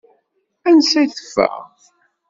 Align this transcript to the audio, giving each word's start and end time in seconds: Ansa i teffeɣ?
Ansa 0.69 0.99
i 1.05 1.07
teffeɣ? 1.15 1.55